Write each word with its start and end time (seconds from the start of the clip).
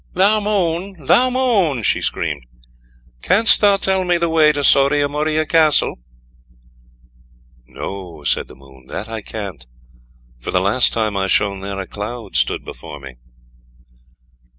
"THOU 0.15 0.41
MOON, 0.41 1.05
THOU 1.05 1.29
MOON," 1.29 1.83
she 1.83 2.01
screamed, 2.01 2.47
"canst 3.21 3.61
thou 3.61 3.77
tell 3.77 4.03
me 4.03 4.17
the 4.17 4.29
way 4.29 4.51
to 4.51 4.63
Soria 4.63 5.07
Moria 5.07 5.45
Castle?" 5.45 5.97
"No," 7.67 8.23
said 8.23 8.47
the 8.47 8.55
Moon, 8.55 8.87
"that 8.87 9.07
I 9.07 9.21
can't, 9.21 9.63
for 10.39 10.49
the 10.49 10.59
last 10.59 10.91
time 10.91 11.15
I 11.15 11.27
shone 11.27 11.59
there 11.59 11.79
a 11.79 11.85
cloud 11.85 12.35
stood 12.35 12.65
before 12.65 12.99
me." 12.99 13.17